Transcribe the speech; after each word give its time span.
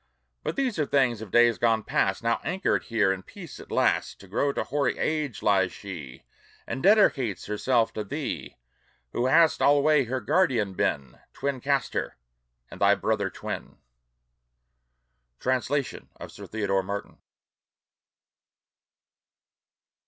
But 0.43 0.55
these 0.55 0.79
are 0.79 0.87
things 0.87 1.21
of 1.21 1.29
days 1.29 1.59
gone 1.59 1.83
past. 1.83 2.23
Now, 2.23 2.41
anchored 2.43 2.85
here 2.85 3.13
in 3.13 3.21
peace 3.21 3.59
at 3.59 3.71
last, 3.71 4.19
To 4.21 4.27
grow 4.27 4.51
to 4.51 4.63
hoary 4.63 4.97
age, 4.97 5.43
lies 5.43 5.71
she, 5.71 6.23
And 6.65 6.81
dedicates 6.81 7.45
herself 7.45 7.93
to 7.93 8.03
thee, 8.03 8.57
Who 9.11 9.27
hast 9.27 9.61
alway 9.61 10.05
her 10.05 10.19
guardian 10.19 10.73
been, 10.73 11.19
Twin 11.33 11.61
Castor, 11.61 12.17
and 12.71 12.81
thy 12.81 12.95
brother 12.95 13.29
twin! 13.29 13.77
Translation 15.39 16.09
of 16.15 16.31
Sir 16.31 16.47
Theodore 16.47 16.81
Martin. 16.81 17.19